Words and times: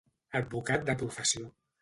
Advocat 0.39 0.87
de 0.89 0.97
professió. 1.03 1.47